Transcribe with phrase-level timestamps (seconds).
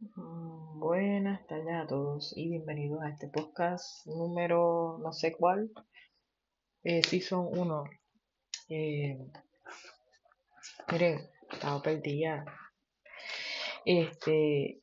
[0.00, 5.70] Mm, Buenas tardes a todos y bienvenidos a este podcast número no sé cuál,
[6.84, 7.84] eh, Season 1.
[8.68, 9.18] Eh,
[10.92, 11.18] miren,
[11.50, 12.44] estaba perdida.
[13.84, 14.80] Este,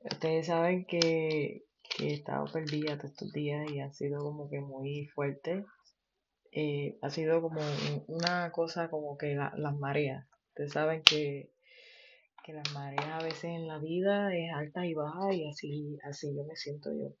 [0.00, 4.60] ustedes saben que, que he estado perdida todos estos días y ha sido como que
[4.60, 5.66] muy fuerte.
[6.52, 10.26] Eh, ha sido como un- una cosa como que la- las mareas.
[10.50, 11.50] Ustedes saben que,
[12.48, 16.34] que las mareas a veces en la vida es alta y baja y así, así
[16.34, 17.12] yo me siento yo.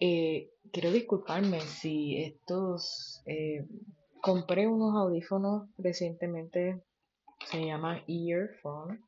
[0.00, 3.22] Eh, quiero disculparme si estos...
[3.26, 3.66] eh,
[4.22, 6.82] compré unos audífonos recientemente,
[7.50, 9.04] se llaman Earphone.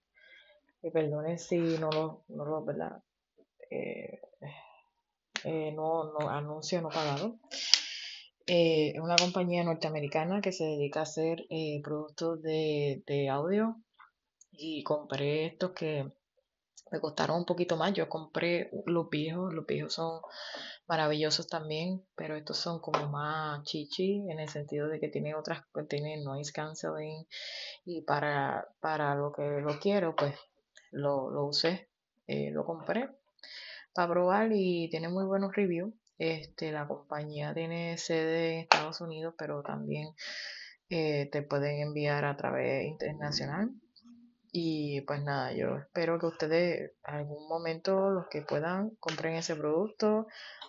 [0.82, 3.02] Y perdonen si no los, no los, ¿verdad?
[3.70, 4.20] Eh,
[5.44, 7.38] eh, no, no, anuncio no pagado.
[8.46, 13.80] Eh, es una compañía norteamericana que se dedica a hacer eh, productos de, de audio.
[14.56, 16.10] Y compré estos que
[16.90, 17.92] me costaron un poquito más.
[17.92, 20.20] Yo compré los viejos, los viejos son
[20.86, 25.64] maravillosos también, pero estos son como más chichi en el sentido de que tienen otras,
[25.88, 27.26] tienen noise canceling
[27.84, 30.34] y para, para lo que lo quiero, pues
[30.92, 31.88] lo, lo usé,
[32.26, 33.10] eh, lo compré
[33.96, 35.92] para probar y tiene muy buenos reviews.
[36.18, 40.14] Este, la compañía tiene sede en Estados Unidos, pero también
[40.88, 43.70] eh, te pueden enviar a través internacional.
[44.58, 50.28] Y pues nada, yo espero que ustedes algún momento, los que puedan, compren ese producto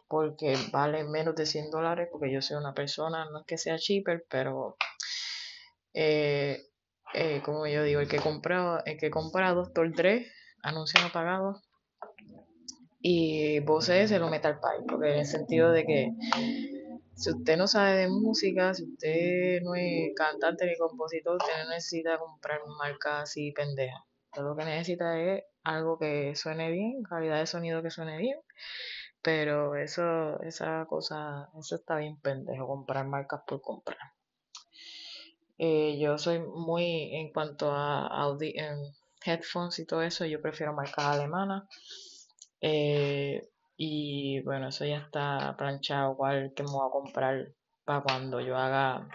[0.10, 3.78] porque vale menos de 100 dólares porque yo soy una persona, no es que sea
[3.78, 4.76] cheaper, pero
[5.94, 6.66] eh,
[7.14, 10.28] eh, como yo digo, el que compra, el que compra Doctor Dre,
[10.64, 11.62] anuncio no pagado,
[13.00, 16.12] y Bose se lo mete al país, porque en el sentido de que
[17.18, 21.72] si usted no sabe de música, si usted no es cantante ni compositor, usted no
[21.72, 24.06] necesita comprar marca así pendeja.
[24.28, 28.40] Usted lo que necesita es algo que suene bien, calidad de sonido que suene bien,
[29.24, 33.98] pero eso, esa cosa, eso está bien pendejo, comprar marcas por comprar.
[35.58, 38.78] Eh, yo soy muy, en cuanto a audi en
[39.26, 41.64] headphones y todo eso, yo prefiero marcas alemanas.
[42.62, 47.54] Eh, y bueno, eso ya está planchado, cuál que me voy a comprar
[47.86, 49.08] para cuando yo haga,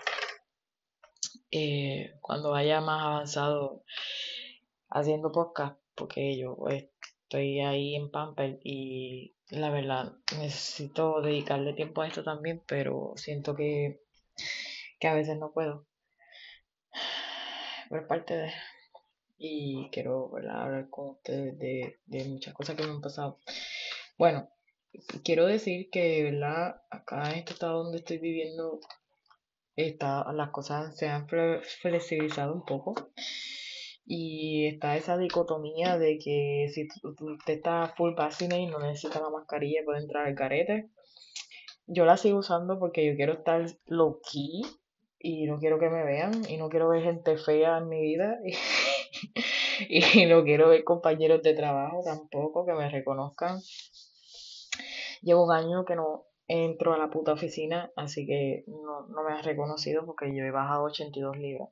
[1.50, 3.83] eh, cuando vaya más avanzado
[4.89, 12.06] haciendo podcast, porque yo estoy ahí en Pamper y la verdad necesito dedicarle tiempo a
[12.06, 14.00] esto también, pero siento que,
[15.00, 15.87] que a veces no puedo.
[17.89, 18.53] Por parte de...
[19.39, 23.41] Y quiero hablar con ustedes de, de muchas cosas que me han pasado.
[24.22, 24.49] Bueno,
[25.25, 26.81] quiero decir que, ¿verdad?
[26.91, 28.78] Acá en este estado donde estoy viviendo,
[29.77, 32.94] está, las cosas se han fle- flexibilizado un poco.
[34.06, 39.31] Y está esa dicotomía de que si usted está full vaccinate y no necesita la
[39.31, 40.91] mascarilla, puede entrar al carete.
[41.87, 44.62] Yo la sigo usando porque yo quiero estar low key
[45.19, 48.38] y no quiero que me vean y no quiero ver gente fea en mi vida
[49.88, 53.59] y no quiero ver compañeros de trabajo tampoco que me reconozcan.
[55.22, 59.33] Llevo un año que no entro a la puta oficina, así que no, no me
[59.33, 61.69] has reconocido porque yo he bajado 82 libras.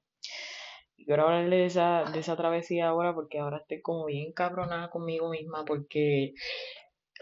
[0.97, 4.91] Y quiero hablarle de esa, de esa travesía ahora porque ahora estoy como bien cabronada
[4.91, 6.35] conmigo misma porque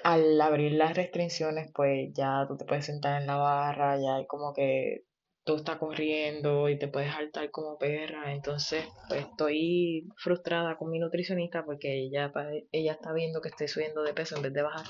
[0.05, 4.27] al abrir las restricciones pues ya tú te puedes sentar en la barra, ya hay
[4.27, 5.05] como que
[5.45, 8.33] tú estás corriendo y te puedes saltar como perra.
[8.33, 12.33] Entonces pues estoy frustrada con mi nutricionista porque ella,
[12.71, 14.87] ella está viendo que estoy subiendo de peso en vez de bajar.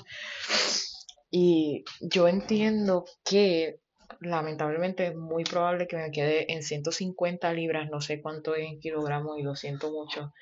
[1.31, 3.79] Y yo entiendo que
[4.19, 8.79] lamentablemente es muy probable que me quede en 150 libras, no sé cuánto es en
[8.79, 10.33] kilogramos y lo siento mucho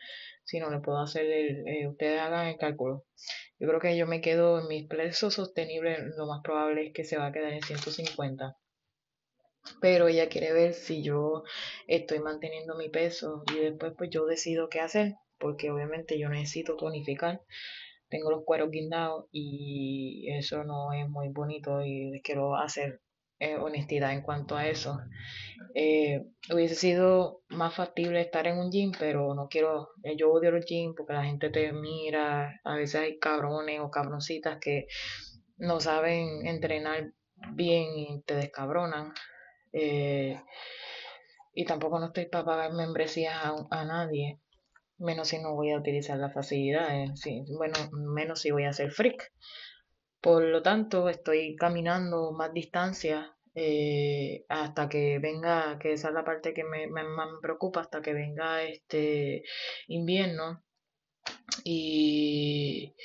[0.47, 3.03] si no le puedo hacer el, eh, ustedes hagan el cálculo.
[3.59, 7.03] Yo creo que yo me quedo en mis pesos sostenibles, lo más probable es que
[7.03, 8.55] se va a quedar en 150.
[9.81, 11.43] Pero ella quiere ver si yo
[11.87, 16.77] estoy manteniendo mi peso y después pues yo decido qué hacer, porque obviamente yo necesito
[16.77, 17.41] tonificar
[18.09, 23.01] tengo los cueros guindados y eso no es muy bonito y les quiero hacer
[23.39, 24.99] eh, honestidad en cuanto a eso.
[25.75, 30.51] Eh, hubiese sido más factible estar en un gym, pero no quiero, eh, yo odio
[30.51, 34.87] los gyms porque la gente te mira, a veces hay cabrones o cabroncitas que
[35.57, 37.13] no saben entrenar
[37.53, 39.13] bien y te descabronan.
[41.53, 44.39] Y tampoco no estoy para pagar membresías a, a nadie
[44.99, 48.91] menos si no voy a utilizar las facilidades, sí, bueno, menos si voy a ser
[48.91, 49.31] freak.
[50.21, 56.23] Por lo tanto, estoy caminando más distancia eh, hasta que venga, que esa es la
[56.25, 59.43] parte que me, me- más me preocupa, hasta que venga este
[59.87, 60.63] invierno
[61.63, 62.95] Y,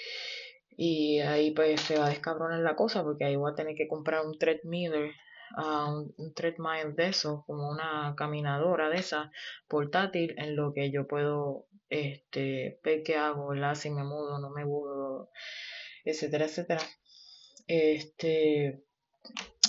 [0.76, 3.88] y ahí pues se va a descabronar la cosa porque ahí voy a tener que
[3.88, 4.92] comprar un treadmill,
[5.58, 9.30] uh, un, un treadmill de eso, como una caminadora de esa
[9.68, 13.74] portátil en lo que yo puedo este ver qué hago, ¿verdad?
[13.74, 15.30] Si me mudo, no me mudo,
[16.04, 16.80] etcétera, etcétera.
[17.66, 18.82] Este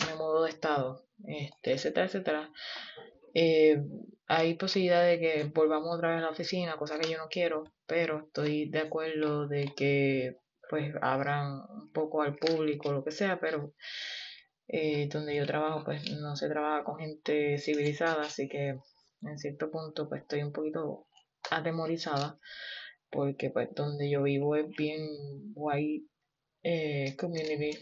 [0.08, 2.52] me mudo de estado, este, etcétera, etcétera.
[3.34, 3.84] Eh,
[4.28, 7.66] hay posibilidad de que volvamos otra vez a la oficina, cosa que yo no quiero,
[7.86, 10.40] pero estoy de acuerdo de que
[10.70, 13.74] pues abran un poco al público, lo que sea, pero
[14.68, 18.80] eh, donde yo trabajo pues no se trabaja con gente civilizada, así que
[19.22, 21.08] en cierto punto pues estoy un poquito
[21.52, 22.40] atemorizada
[23.14, 25.02] porque pues donde yo vivo es bien
[25.54, 26.08] white
[26.64, 27.78] eh, community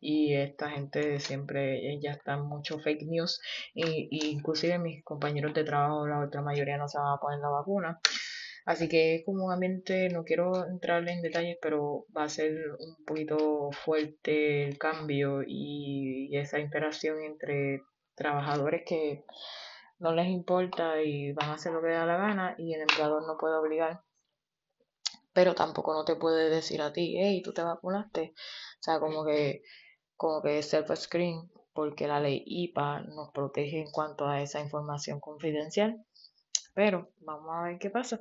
[0.00, 3.40] y esta gente siempre ya está mucho fake news
[3.72, 7.38] y, y, inclusive mis compañeros de trabajo la otra mayoría no se van a poner
[7.38, 8.00] la vacuna.
[8.66, 13.04] Así que es como ambiente no quiero entrarle en detalles pero va a ser un
[13.04, 17.82] poquito fuerte el cambio y, y esa interacción entre
[18.14, 19.24] trabajadores que
[19.98, 23.26] no les importa y van a hacer lo que da la gana y el empleador
[23.26, 24.02] no puede obligar
[25.34, 28.34] pero tampoco no te puede decir a ti, hey, tú te vacunaste.
[28.36, 29.62] O sea, como que
[30.16, 36.04] como que self-screen, porque la ley IPA nos protege en cuanto a esa información confidencial.
[36.72, 38.20] Pero vamos a ver qué pasa.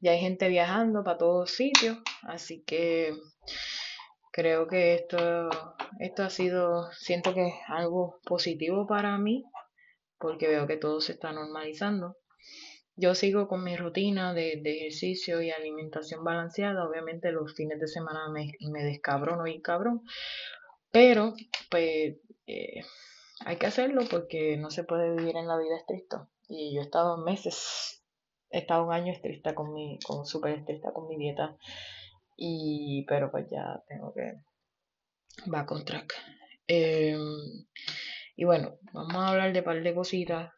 [0.00, 3.14] Ya hay gente viajando para todos sitios, así que
[4.32, 5.50] creo que esto,
[5.98, 9.44] esto ha sido, siento que es algo positivo para mí,
[10.18, 12.16] porque veo que todo se está normalizando.
[12.96, 16.86] Yo sigo con mi rutina de, de ejercicio y alimentación balanceada.
[16.86, 20.02] Obviamente los fines de semana me, me descabrono y cabrón,
[20.94, 21.34] pero,
[21.72, 22.84] pues, eh,
[23.44, 26.28] hay que hacerlo porque no se puede vivir en la vida estricto.
[26.46, 28.04] Y yo he estado meses,
[28.48, 31.56] he estado un año estricta con mi, con súper estricta con mi dieta.
[32.36, 34.34] Y, pero pues ya tengo que,
[35.52, 36.14] va con track.
[36.68, 37.18] Eh,
[38.36, 40.52] y bueno, vamos a hablar de un par de cositas.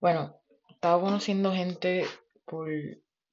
[0.00, 0.40] Bueno,
[0.70, 2.04] estaba conociendo gente
[2.44, 2.68] por,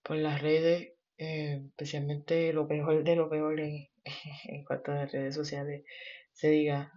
[0.01, 3.89] por las redes, eh, especialmente lo peor de lo peor en,
[4.67, 5.83] cuanto a las redes sociales
[6.33, 6.91] se diga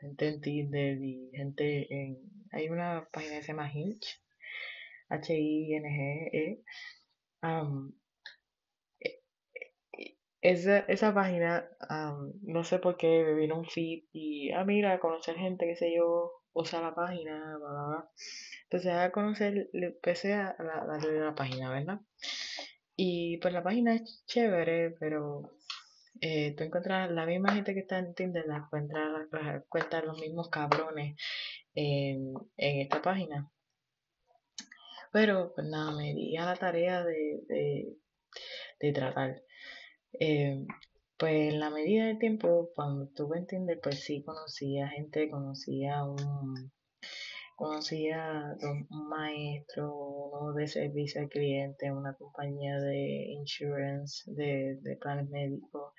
[0.00, 2.18] gente en Tinder y gente en...
[2.50, 4.20] Hay una página que se llama Hinge,
[5.08, 6.62] H-I-N-G-E.
[10.44, 15.00] Esa, esa página, um, no sé por qué me vino un feed y, ah, mira,
[15.00, 18.10] conocer gente, qué sé yo, usa la página, bla, bla, bla.
[18.64, 22.00] Entonces, a conocer, le empecé a darle la, página, ¿verdad?
[22.94, 25.56] Y pues la página es chévere, pero
[26.20, 30.50] eh, tú encuentras la misma gente que está en Tinder, la encuentras, encuentras los mismos
[30.50, 31.16] cabrones
[31.74, 33.50] en, en esta página.
[35.10, 37.96] Pero pues nada, me di a la tarea de,
[38.78, 39.42] de tratar.
[40.20, 40.64] Eh,
[41.16, 46.04] pues en la medida del tiempo, cuando estuve en Tinder, pues sí conocía gente, conocía
[46.04, 46.72] un,
[47.56, 55.92] conocía un maestro, uno de servicio al cliente, una compañía de insurance, de, planes médicos.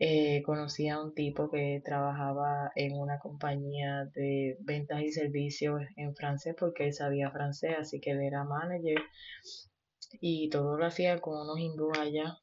[0.00, 6.16] Eh, conocí a un tipo que trabajaba en una compañía de ventas y servicios en
[6.16, 9.00] francés porque él sabía francés, así que él era manager
[10.20, 12.38] y todo lo hacía con unos hindúes allá.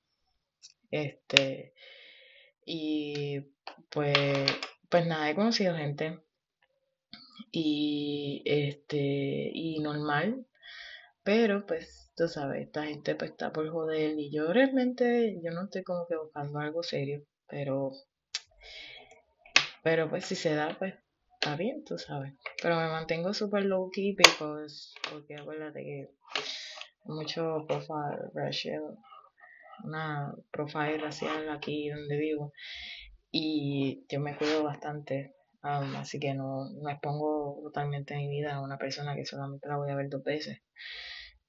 [0.92, 1.74] Este,
[2.66, 3.40] y
[3.90, 4.46] pues,
[4.90, 6.20] pues nada, he conocido gente
[7.52, 10.46] y este y normal
[11.24, 15.66] pero pues tú sabes esta gente pues está por joder y yo realmente yo no
[15.66, 17.92] estoy como que buscando algo serio pero
[19.84, 20.96] pero pues si se da pues
[21.34, 26.10] está bien tú sabes pero me mantengo súper low key because, porque acuérdate que
[27.06, 28.98] mucho profile racial
[29.84, 32.54] una profile racial aquí donde vivo
[33.32, 35.34] y yo me cuido bastante
[35.64, 39.78] Um, así que no, no expongo totalmente mi vida a una persona que solamente la
[39.78, 40.60] voy a ver dos veces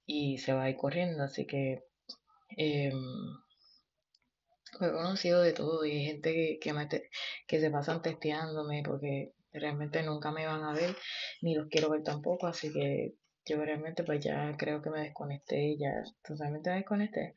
[0.07, 1.23] y se va a ir corriendo.
[1.25, 1.85] Así que
[2.59, 2.93] eh,
[4.81, 6.89] he conocido de todo y hay gente que, que, me
[7.47, 10.97] que se pasan testeándome porque realmente nunca me van a ver
[11.41, 12.47] ni los quiero ver tampoco.
[12.47, 13.15] Así que
[13.47, 17.35] yo realmente pues ya creo que me desconecté, ya totalmente me desconecté.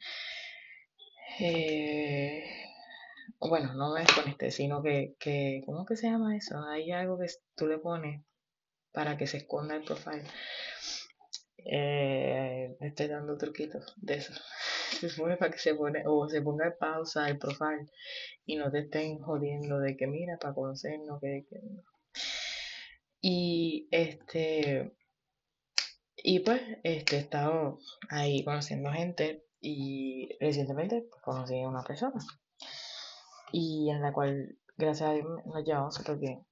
[1.39, 2.43] Eh,
[3.39, 6.59] bueno, no me desconecté, sino que, que, ¿cómo que se llama eso?
[6.65, 8.23] Hay algo que tú le pones
[8.91, 10.23] para que se esconda el profile.
[11.57, 14.33] Eh, estoy dando truquitos de eso.
[14.99, 17.87] Se pone para que se pone, o se ponga en pausa el profile
[18.45, 21.59] y no te estén jodiendo de que mira, para conocernos, que, que...
[23.21, 24.93] Y este,
[26.17, 32.23] Y pues este, he estado ahí conociendo gente y recientemente pues, conocí a una persona
[33.51, 36.45] y en la cual gracias a Dios nos llevamos súper bien.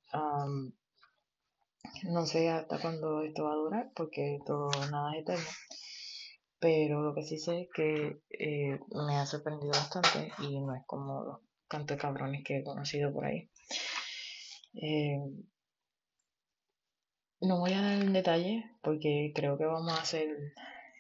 [2.04, 5.46] no sé hasta cuándo esto va a durar porque todo nada es eterno.
[6.60, 10.84] Pero lo que sí sé es que eh, me ha sorprendido bastante y no es
[10.88, 13.50] como los tantos cabrones que he conocido por ahí.
[14.74, 15.20] Eh,
[17.42, 20.54] no voy a dar en detalle porque creo que vamos a hacer.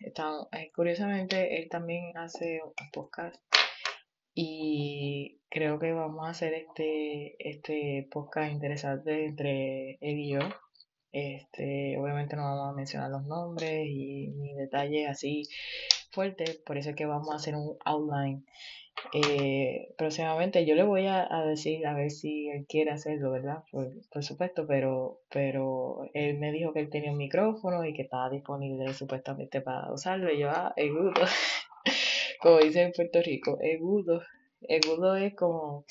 [0.05, 3.37] Eh, curiosamente, él también hace un podcast
[4.35, 10.39] y creo que vamos a hacer este, este podcast interesante entre él y yo.
[11.13, 15.43] Este, obviamente no vamos a mencionar los nombres y ni detalles así
[16.11, 18.45] fuertes, por eso es que vamos a hacer un outline
[19.11, 20.65] eh, próximamente.
[20.65, 23.63] Yo le voy a, decir a ver si él quiere hacerlo, ¿verdad?
[23.71, 28.29] Por, supuesto, pero, pero él me dijo que él tenía un micrófono y que estaba
[28.29, 30.31] disponible supuestamente para usarlo.
[30.31, 31.13] Y yo, ah, egudo,
[32.39, 34.21] como dicen en Puerto Rico, egudo.
[34.61, 35.85] Egudo es como,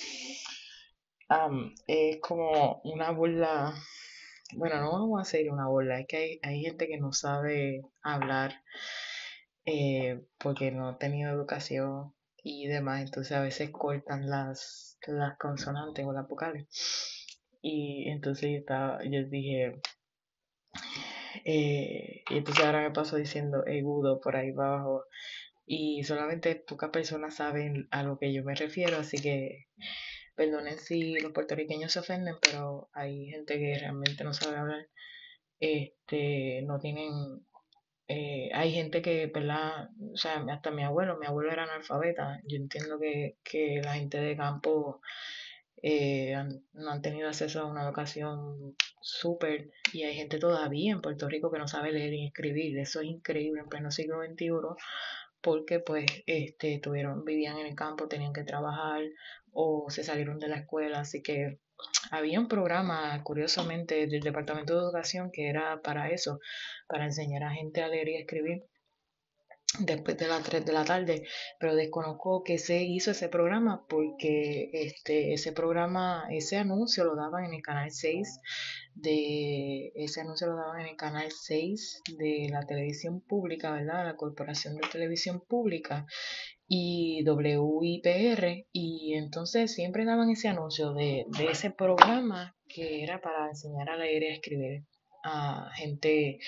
[1.86, 3.74] es como una burla
[4.54, 7.82] bueno, no vamos a hacer una bola, es que hay, hay gente que no sabe
[8.02, 8.62] hablar
[9.64, 12.12] eh, porque no ha tenido educación
[12.42, 16.66] y demás, entonces a veces cortan las, las consonantes o las vocales.
[17.62, 19.80] Y entonces yo, estaba, yo dije,
[21.44, 25.04] eh, y entonces ahora me paso diciendo egudo por ahí abajo
[25.66, 29.68] y solamente pocas personas saben a lo que yo me refiero, así que
[30.34, 34.88] Perdonen si los puertorriqueños se ofenden, pero hay gente que realmente no sabe hablar.
[35.60, 37.46] Este, no tienen,
[38.14, 39.88] eh, hay gente que, ¿verdad?
[40.12, 42.40] O sea, hasta mi abuelo, mi abuelo era analfabeta.
[42.44, 45.00] Yo entiendo que, que la gente de campo
[45.82, 46.36] eh,
[46.74, 51.50] no han tenido acceso a una educación súper y hay gente todavía en Puerto Rico
[51.50, 52.78] que no sabe leer y escribir.
[52.78, 54.50] Eso es increíble en pleno siglo XXI
[55.40, 59.02] porque pues este, tuvieron, vivían en el campo, tenían que trabajar
[59.52, 61.58] o se salieron de la escuela, así que
[62.10, 66.40] había un programa, curiosamente, del Departamento de Educación que era para eso,
[66.86, 68.64] para enseñar a gente a leer y escribir
[69.78, 71.24] después de las 3 de la tarde,
[71.58, 77.46] pero desconozco que se hizo ese programa porque este, ese programa, ese anuncio lo daban
[77.46, 78.40] en el canal 6
[78.94, 84.04] de, ese anuncio lo daban en el canal 6 de la televisión pública, ¿verdad?
[84.04, 86.06] La Corporación de Televisión Pública
[86.68, 93.48] y WIPR y entonces siempre daban ese anuncio de, de ese programa que era para
[93.48, 94.84] enseñar a leer y a escribir
[95.24, 96.38] a gente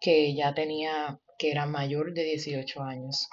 [0.00, 3.28] que ya tenía que era mayor de 18 años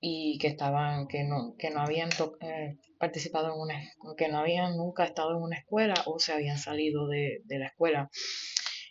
[0.00, 2.08] y que estaban, que no, que no habían
[2.40, 6.58] eh, participado en una, que no habían nunca estado en una escuela o se habían
[6.58, 8.10] salido de, de la escuela.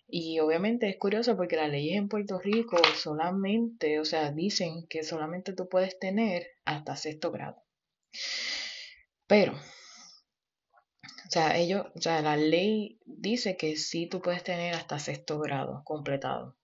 [0.10, 5.04] Y obviamente es curioso porque las leyes en Puerto Rico solamente, o sea, dicen que
[5.04, 7.64] solamente tú puedes tener hasta sexto grado.
[9.28, 14.98] Pero, o sea, ellos, o sea, la ley dice que sí tú puedes tener hasta
[15.00, 16.58] sexto grado completado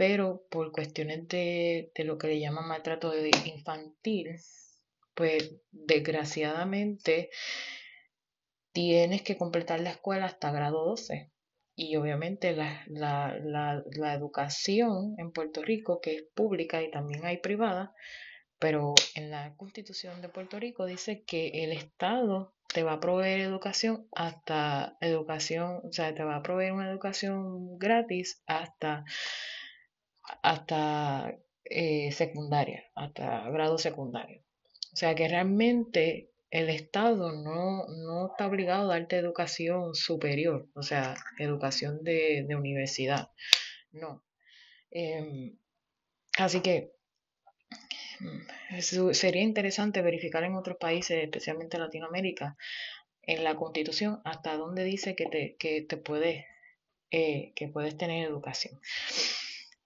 [0.00, 3.12] pero por cuestiones de, lo que le llaman maltrato
[3.44, 4.34] infantil,
[5.12, 7.28] pues desgraciadamente
[8.72, 11.30] tienes que completar la escuela hasta grado 12.
[11.82, 17.94] Y obviamente la, la, educación en Puerto Rico, que es pública y también hay privada,
[18.58, 23.40] pero en la constitución de Puerto Rico dice que el Estado te va a proveer
[23.40, 29.06] educación hasta educación, o sea, te va a proveer una educación gratis hasta
[30.42, 31.34] hasta
[31.64, 34.42] eh, secundaria, hasta grado secundario.
[34.92, 40.82] O sea que realmente el Estado no, no, está obligado a darte educación superior, o
[40.82, 43.30] sea, educación de, universidad.
[43.92, 44.24] No.
[44.90, 45.56] Em,
[46.38, 46.92] así que
[48.20, 52.56] mm, sería interesante verificar en otros países, especialmente Latinoamérica,
[53.22, 56.44] en la constitución hasta dónde dice que te, que te puedes,
[57.10, 58.80] eh, que puedes tener educación.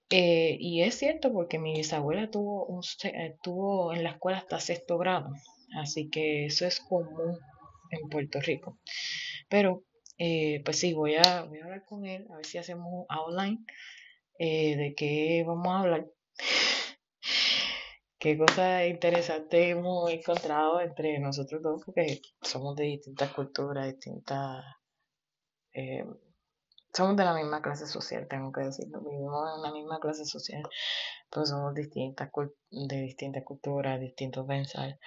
[0.09, 4.59] Eh, y es cierto porque mi bisabuela tuvo, un, eh, tuvo en la escuela hasta
[4.59, 5.31] sexto grado,
[5.75, 7.37] así que eso es común
[7.91, 8.79] en Puerto Rico.
[9.49, 9.83] Pero,
[10.17, 13.05] eh, pues sí, voy a, voy a hablar con él, a ver si hacemos un
[13.09, 13.65] outline
[14.37, 16.07] de qué vamos a hablar.
[18.19, 24.65] qué cosas interesantes hemos encontrado entre nosotros dos, porque somos de distintas culturas, distintas
[26.95, 30.63] somos de la misma clase social, tengo que decirlo, vivimos en la misma clase social,
[31.29, 32.29] pero somos distintas,
[32.71, 34.97] de distintas culturas, distintos pensar.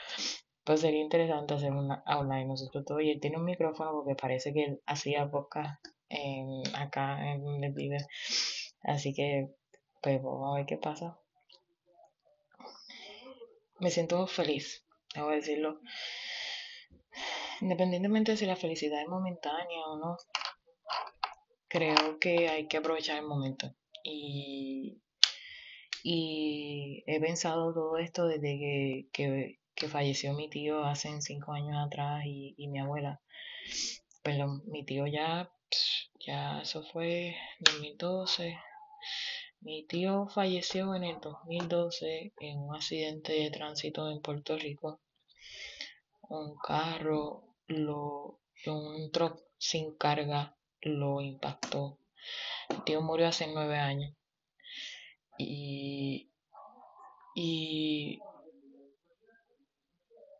[0.69, 2.03] Pues sería interesante hacer una
[2.37, 3.01] de nosotros todos.
[3.01, 7.71] Y él tiene un micrófono porque parece que él hacía podcast en, acá en donde
[7.71, 7.97] vive.
[8.83, 9.49] Así que
[10.03, 11.19] pues vamos a ver qué pasa.
[13.79, 14.85] Me siento feliz,
[15.15, 15.81] debo decirlo.
[17.63, 20.19] Independientemente de si la felicidad es momentánea o no,
[21.69, 23.75] creo que hay que aprovechar el momento.
[24.05, 25.01] Y,
[26.03, 32.55] y he pensado todo esto desde que, falleció mi tío hace cinco años atrás y,
[32.57, 33.21] y mi abuela.
[34.25, 35.53] Perdón, mi tío ya,
[36.19, 38.59] ya eso fue 2012.
[39.61, 45.01] Mi tío falleció en el 2012 en un accidente de tránsito en Puerto Rico.
[46.29, 51.99] Un carro, lo, un truck sin carga lo impactó.
[52.71, 54.15] Mi tío murió hace nueve años.
[55.39, 56.31] Y,
[57.35, 58.21] y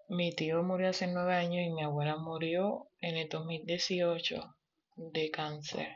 [0.09, 4.57] mi tío murió hace nueve años y mi abuela murió en el 2018
[4.97, 5.89] de cáncer.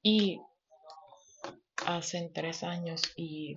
[0.00, 0.40] Y
[1.86, 3.56] hace tres años y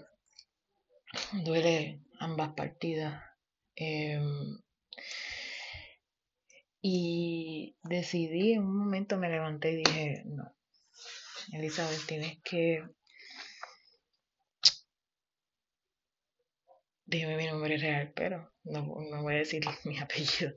[1.44, 3.24] duele ambas partidas.
[3.76, 4.60] Em,
[6.82, 10.52] y decidí, en un momento me levanté y dije, no,
[11.54, 12.84] Elizabeth, tienes que...
[17.06, 20.54] Dime mi nombre real, pero no, no voy a decir mi apellido.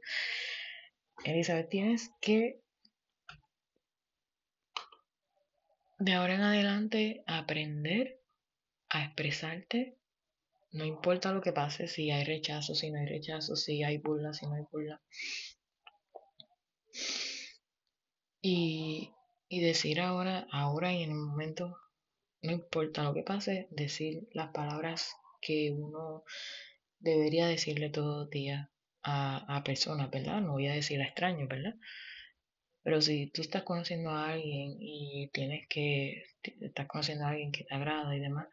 [1.24, 2.60] Elizabeth, tienes que
[5.98, 8.20] de ahora en adelante aprender
[8.90, 9.96] a expresarte.
[10.72, 14.34] No importa lo que pase, si hay rechazo, si no hay rechazo, si hay burla,
[14.34, 15.00] si no hay burla.
[18.42, 19.12] Y,
[19.48, 21.78] y decir ahora, ahora y en el momento,
[22.42, 26.24] no importa lo que pase, decir las palabras que uno
[27.04, 28.68] debería decirle todos los días
[29.02, 30.40] a, a personas, ¿verdad?
[30.40, 31.74] No voy a decir a extraños, ¿verdad?
[32.82, 36.24] Pero si tú estás conociendo a alguien y tienes que,
[36.60, 38.48] estás conociendo a alguien que te agrada y demás,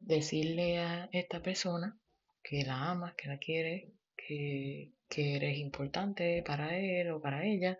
[0.00, 1.98] decirle a esta persona
[2.42, 7.78] que la amas, que la quieres, que, que eres importante para él o para ella,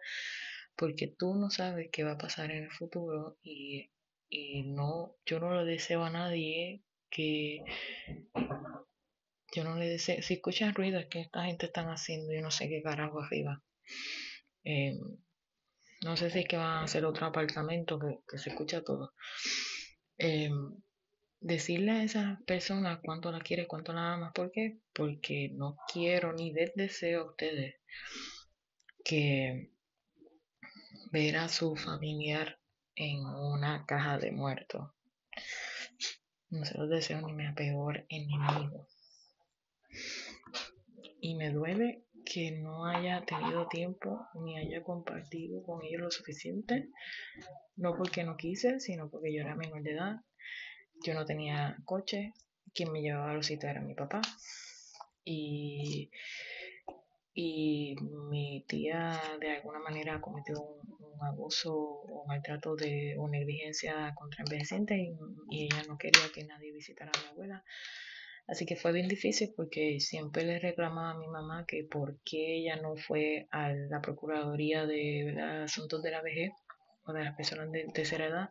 [0.77, 3.91] porque tú no sabes qué va a pasar en el futuro y,
[4.29, 6.83] y no, yo no le deseo a nadie
[7.17, 7.63] que
[9.55, 12.51] yo no le deseo, si escuchan ruido es que esta gente están haciendo y no
[12.51, 13.63] sé qué carajo arriba.
[14.65, 14.99] Eh,
[16.05, 19.15] no sé si es que van a hacer otro apartamento que, se escucha todo.
[20.19, 20.51] Eh,
[21.41, 24.33] decirle a esa persona cuánto la quiere, cuánto la amas.
[24.35, 24.81] ¿Por qué?
[24.93, 27.77] Porque no quiero ni les deseo a ustedes
[29.05, 29.71] que
[31.13, 32.59] ver a su familiar
[32.95, 34.91] en una caja de muertos.
[36.51, 38.87] No se los deseo ni mi peor enemigo.
[41.21, 46.91] Y me duele que no haya tenido tiempo ni haya compartido con ellos lo suficiente,
[47.77, 50.17] no porque no quise, sino porque yo era menor de edad,
[51.05, 52.33] yo no tenía coche,
[52.75, 54.21] quien me llevaba a los sitios era mi papá
[55.25, 56.11] y,
[57.39, 57.95] y
[58.31, 64.99] mi tía de alguna manera cometió un, abuso o maltrato de o negligencia contra envejecientes
[64.99, 65.17] y,
[65.51, 67.65] y ella no quería que nadie visitara a mi abuela
[68.49, 72.59] Así que fue bien difícil porque siempre le reclamaba a mi mamá que por qué
[72.59, 76.53] ella no fue a la Procuraduría de Asuntos de la Vejez
[77.05, 78.51] o de las personas de tercera edad.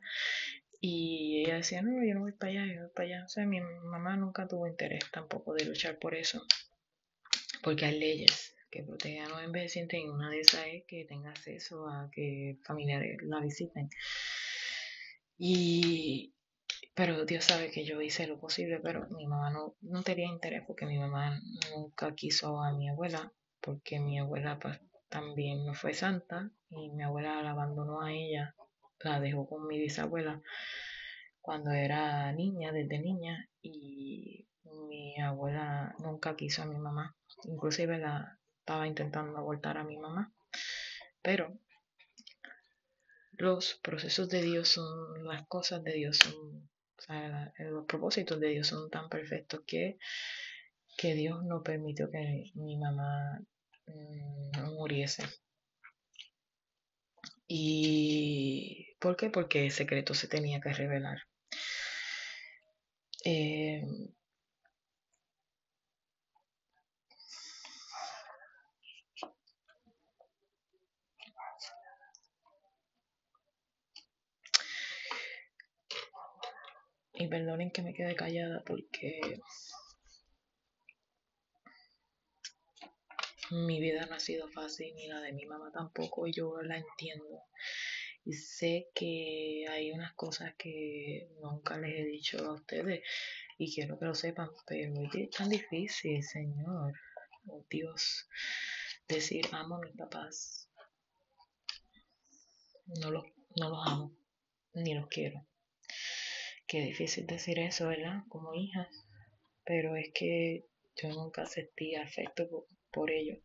[0.81, 3.25] Y ella decía, no, yo no voy para allá, yo voy para allá.
[3.25, 6.45] O sea, mi mamá nunca tuvo interés tampoco de luchar por eso.
[7.63, 11.29] Porque hay leyes que protegen a los envejecientes y una de esas es que tenga
[11.29, 13.89] acceso a que familiares la visiten.
[15.37, 16.33] Y,
[16.93, 20.63] pero Dios sabe que yo hice lo posible, pero mi mamá no, no tenía interés
[20.67, 21.39] porque mi mamá
[21.73, 27.03] nunca quiso a mi abuela, porque mi abuela pues, también no fue santa y mi
[27.03, 28.55] abuela la abandonó a ella,
[28.99, 30.41] la dejó con mi bisabuela
[31.39, 34.49] cuando era niña, desde niña, y
[34.89, 40.33] mi abuela nunca quiso a mi mamá, inclusive la estaba intentando abortar a mi mamá,
[41.21, 41.55] pero
[43.33, 46.67] los procesos de Dios son, las cosas de Dios son
[47.59, 49.99] los propósitos de Dios son tan perfectos que,
[50.97, 53.39] que Dios no permitió que mi mamá
[53.85, 55.23] mm, muriese.
[57.47, 59.29] ¿Y por qué?
[59.29, 61.19] Porque el secreto se tenía que revelar.
[63.23, 63.85] Eh,
[77.17, 79.39] Y perdonen que me quede callada porque
[83.51, 86.27] mi vida no ha sido fácil ni la de mi mamá tampoco.
[86.27, 87.43] Yo la entiendo.
[88.25, 93.03] Y sé que hay unas cosas que nunca les he dicho a ustedes
[93.57, 96.93] y quiero que lo sepan, pero es tan difícil, Señor.
[97.47, 98.27] Oh Dios,
[99.07, 100.67] decir amo a mis papás.
[102.87, 103.25] No los,
[103.55, 104.17] no los amo,
[104.73, 105.45] ni los quiero.
[106.67, 108.23] Qué difícil decir eso, ¿verdad?
[108.27, 108.89] Como hija.
[109.63, 112.47] Pero es que yo nunca sentí afecto
[112.91, 113.39] por, ellos.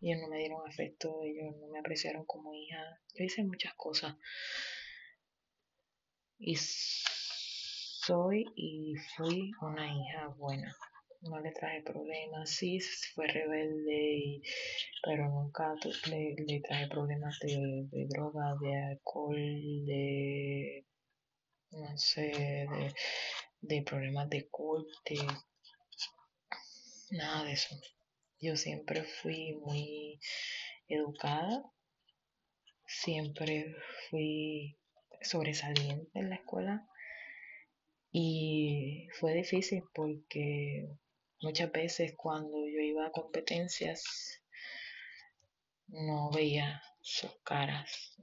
[0.00, 3.00] Ellos no me dieron afecto, ellos no me apreciaron como hija.
[3.14, 4.16] Yo hice muchas cosas.
[6.38, 10.76] Y soy y fui una hija buena.
[11.22, 12.78] No le traje problemas, sí
[13.14, 14.42] fue rebelde,
[15.02, 15.74] pero nunca
[16.10, 20.84] le, traje problemas de, de droga, de alcohol, de,
[21.70, 22.94] no sé, de,
[23.60, 25.16] de problemas de corte,
[27.10, 27.74] nada de eso.
[28.40, 30.20] Yo siempre fui muy
[30.88, 31.64] educada,
[32.86, 33.74] siempre
[34.08, 34.78] fui
[35.22, 36.86] sobresaliente en la escuela
[38.12, 40.88] y fue difícil porque
[41.40, 44.04] muchas veces cuando yo iba a competencias
[45.88, 48.16] no veía sus caras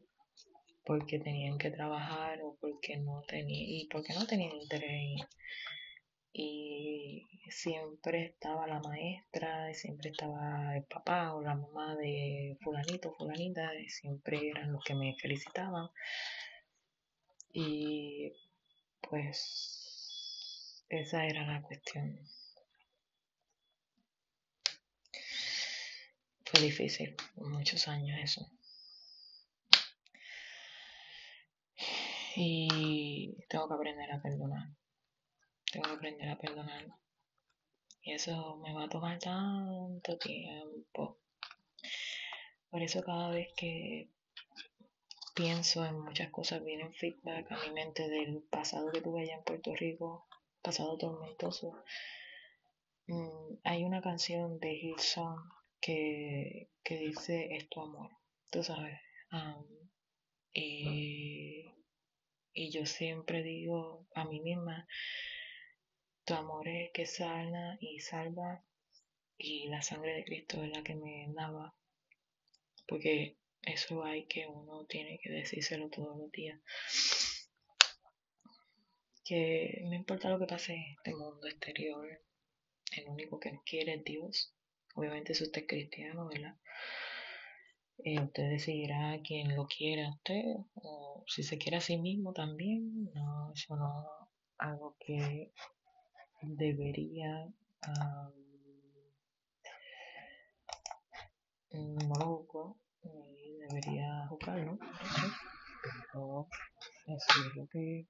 [0.85, 5.21] porque tenían que trabajar o porque no tenían y porque no tenían interés
[6.33, 13.73] y siempre estaba la maestra, siempre estaba el papá o la mamá de fulanito, fulanita,
[13.75, 15.89] y siempre eran los que me felicitaban.
[17.53, 18.33] Y
[19.01, 22.19] pues esa era la cuestión.
[26.45, 28.51] Fue difícil, muchos años eso.
[32.35, 34.69] Y tengo que aprender a perdonar.
[35.71, 36.85] Tengo que aprender a perdonar.
[38.01, 41.19] Y eso me va a tomar tanto tiempo.
[42.69, 44.09] Por eso cada vez que
[45.33, 49.43] pienso en muchas cosas, vienen feedback a mi mente del pasado que tuve allá en
[49.43, 50.27] Puerto Rico,
[50.61, 51.83] pasado tormentoso.
[53.07, 55.37] Mm, hay una canción de Hillsong
[55.79, 58.11] que, que dice es tu amor,
[58.51, 58.99] tú sabes.
[60.53, 61.72] y,
[62.53, 64.87] y yo siempre digo a mí misma,
[66.25, 68.63] tu amor es que sana y salva
[69.37, 71.75] y la sangre de Cristo es la que me daba.
[72.87, 76.59] Porque eso hay que uno tiene que decírselo todos los días.
[79.25, 82.21] Que no importa lo que pase en este mundo exterior,
[82.95, 84.53] el único que quiere es Dios.
[84.95, 86.55] Obviamente si usted es cristiano, ¿verdad?
[87.99, 90.43] Eh, usted decidirá quién lo quiere a usted
[90.75, 93.11] o si se quiere a sí mismo también.
[93.13, 94.05] No, eso no
[94.57, 95.51] algo que
[96.41, 97.47] debería
[101.71, 102.77] no lo
[103.67, 104.77] debería juzgarlo
[106.11, 106.47] pero
[107.07, 108.07] eso es lo que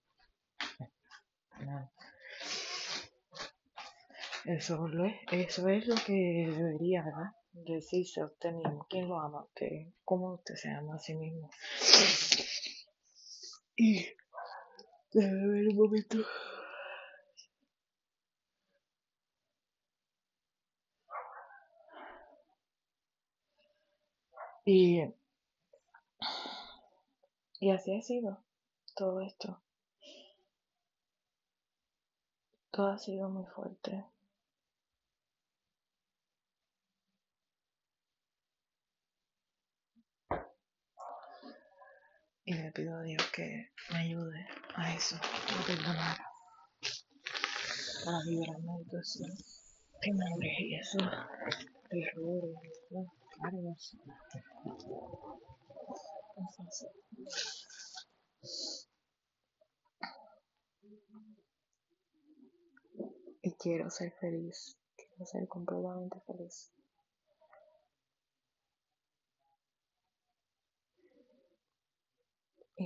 [4.46, 7.32] eso lo es eso es lo que debería ¿verdad?
[7.54, 11.50] Decirse a usted mismo quién lo ama usted cómo usted se ama a sí mismo
[13.76, 14.06] y
[15.14, 16.18] debe haber un momento
[24.66, 25.14] Y,
[27.60, 28.42] y así ha sido
[28.96, 29.62] todo esto.
[32.72, 34.06] Todo ha sido muy fuerte.
[42.54, 46.20] Y le pido a Dios que me ayude a eso, a perdonar,
[48.06, 49.26] a liberarme de todo eso,
[50.00, 51.00] temores y eso,
[51.90, 52.56] errores,
[63.42, 66.72] y quiero ser feliz, quiero ser completamente feliz.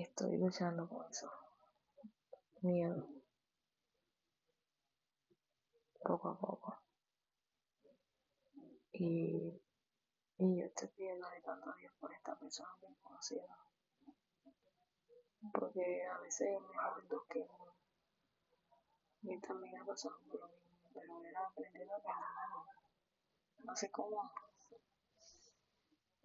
[0.01, 1.31] Estoy luchando con eso.
[2.61, 3.07] Miedo.
[6.03, 6.79] Poco a poco.
[8.93, 9.61] Y
[10.39, 12.69] y yo estoy pidiendo tanto a Dios por esta persona
[13.01, 13.47] conocido.
[15.51, 17.73] Porque a veces es mejor dos que uno.
[19.23, 22.65] Y también ha pasado por lo mismo, pero él ha aprendido a perdonar.
[23.63, 24.31] No sé cómo.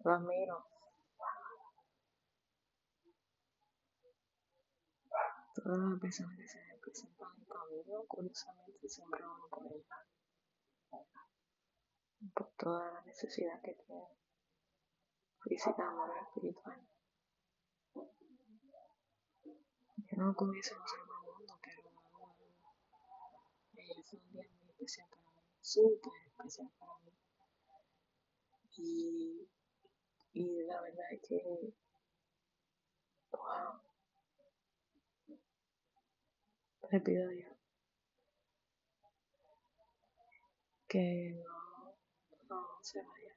[0.03, 0.72] Lo admiro.
[5.55, 9.85] Las personas que se me presentan en camino, curiosamente, siempre van por él
[12.33, 14.07] por toda la necesidad que tiene
[15.43, 16.79] física, moral, espiritual.
[20.07, 21.81] que no comienzamos en el mundo, pero
[23.77, 27.11] eh, fue un día muy especial para mí, súper especial para mí.
[28.75, 29.47] Y,
[30.33, 31.73] y la verdad es que,
[33.31, 33.82] wow,
[36.93, 37.51] le pido a Dios
[40.87, 41.95] que no,
[42.49, 43.35] no se vaya.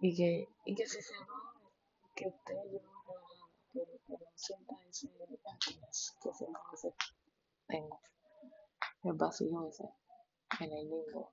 [0.00, 1.60] Y que, y que si se va,
[2.14, 2.78] que usted yo
[3.72, 6.62] que, que no sienta ese emptiness que siempre
[7.66, 8.00] tengo,
[9.02, 9.88] el vacío ese,
[10.60, 11.32] en el limbo.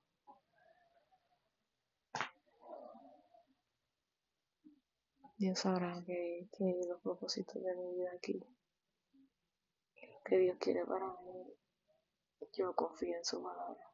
[5.38, 8.44] Dios sabrá que, que los propósitos de mi vida aquí,
[9.94, 11.54] y lo que Dios quiere para mí,
[12.54, 13.88] yo confío en su palabra.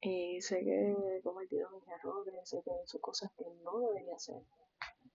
[0.00, 4.16] Y sé que he cometido mis errores, sé que he hecho cosas que no debería
[4.16, 4.42] hacer,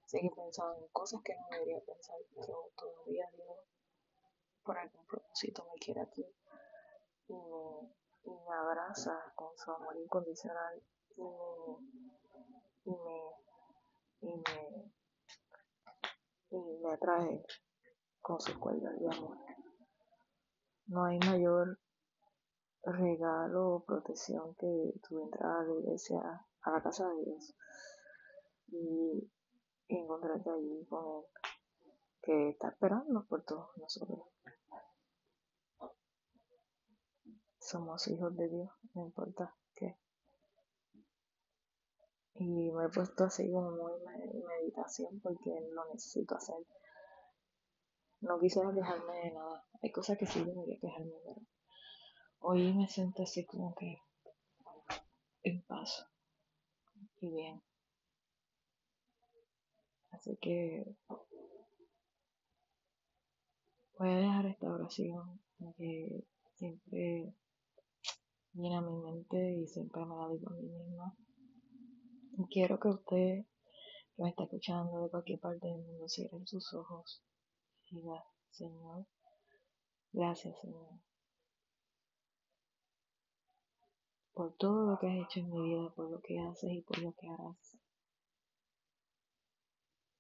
[0.05, 3.57] sé que he pensado en cosas que no debería pensar, pero todavía Dios,
[4.63, 6.25] por algún propósito, me quiere aquí
[7.27, 7.91] y me,
[8.23, 10.81] y me abraza con su amor incondicional
[11.17, 11.77] y me,
[12.85, 13.44] y me,
[14.25, 14.91] y me,
[16.49, 17.45] y me atrae
[18.21, 19.37] con sus cuerdas de amor.
[20.87, 21.79] No hay mayor
[22.83, 26.19] regalo o protección que tú entrar a la iglesia,
[26.61, 27.55] a la casa de Dios
[28.67, 29.31] y,
[29.87, 31.25] encontrarte allí con Él,
[32.21, 34.23] que está esperando por todos nosotros.
[37.59, 39.55] Somos hijos de Dios, no importa.
[42.35, 43.93] Y me he puesto así como muy
[44.45, 46.57] meditación porque lo necesito hacer.
[48.21, 49.65] No quisiera quejarme de nada.
[49.81, 51.41] Hay cosas que sí debería quejarme, pero
[52.39, 53.97] hoy me siento así como que
[55.43, 56.05] en paz
[57.21, 57.61] y bien.
[60.11, 60.95] Así que
[63.97, 65.39] voy a dejar esta oración
[65.77, 67.33] que siempre
[68.53, 71.15] llena mi mente y siempre me la digo a mí misma.
[72.43, 73.45] Quiero que usted
[74.15, 77.23] que me está escuchando de cualquier parte del mundo cierre sus ojos
[77.85, 79.05] y diga, Señor,
[80.11, 80.99] gracias Señor,
[84.33, 86.97] por todo lo que has hecho en mi vida, por lo que haces y por
[86.99, 87.77] lo que harás.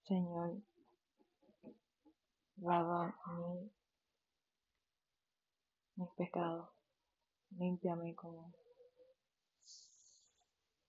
[0.03, 0.61] Señor,
[2.57, 3.71] lava mi,
[5.95, 6.69] mis pecados,
[7.57, 8.53] límpiame con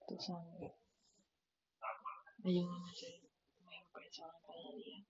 [0.06, 0.85] tu sangre.
[2.46, 3.20] Ayúdame a ser
[3.58, 5.04] mejor persona cada día.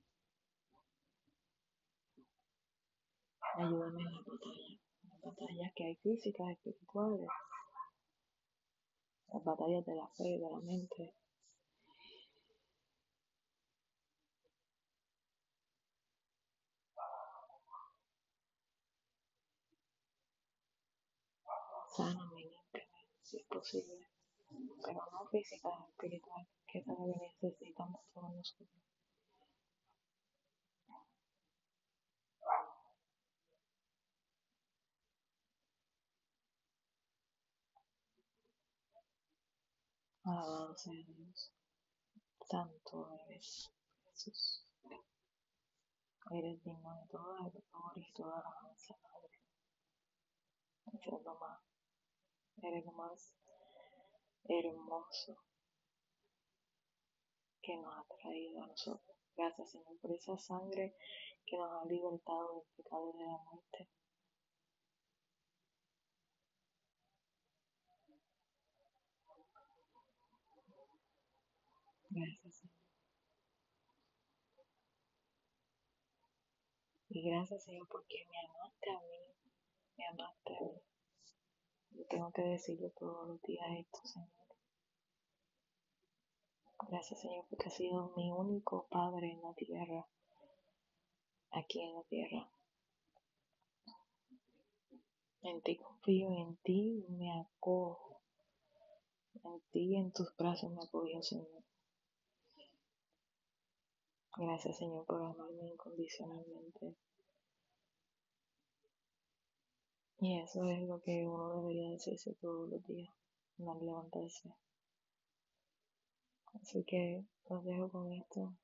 [3.58, 7.28] Ayúdame en la batalla, las batallas que hay físicas, espirituales,
[9.34, 11.14] las batallas de la fe, de la mente.
[21.94, 24.05] Sáname, límpiame, si es posible,
[24.84, 26.92] pero no físicas, espirituales, que que
[27.42, 28.68] necesitamos todos nosotros.
[40.24, 41.52] Alabado sea Dios.
[42.50, 43.70] Santo eres,
[44.10, 44.64] Jesús.
[46.32, 49.38] Eres digno de toda el honor y toda la alabanza, Padre.
[50.92, 51.60] Eres lo más,
[52.60, 53.36] eres lo más
[54.48, 55.36] hermoso
[57.62, 59.16] que nos ha traído a nosotros.
[59.36, 60.96] Gracias, Señor, por esa sangre
[61.44, 63.88] que nos ha libertado del pecado de la muerte.
[72.10, 72.76] Gracias, Señor.
[77.10, 79.16] Y gracias, Señor, porque me amaste a mí.
[79.96, 80.85] Me amaste a mí.
[82.08, 84.28] Tengo que decirle todos los días esto, Señor.
[86.88, 90.06] Gracias, Señor, porque has sido mi único Padre en la tierra,
[91.50, 92.50] aquí en la tierra.
[95.42, 98.20] En ti confío, en ti me acojo.
[99.42, 101.62] En ti, en tus brazos me apoyo, Señor.
[104.36, 106.94] Gracias, Señor, por amarme incondicionalmente.
[110.18, 113.12] Y eso es lo que uno debería decirse todos los días
[113.58, 114.50] al levantarse.
[116.54, 118.54] Así que los dejo con esto.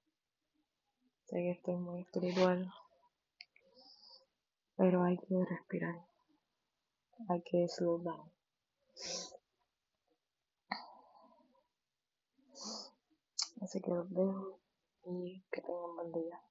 [1.26, 2.72] Sé que estoy muy espiritual,
[4.76, 6.06] pero hay que respirar.
[7.28, 8.30] Hay que slow down.
[13.60, 14.58] Así que los dejo
[15.04, 16.42] y que tengan buen día.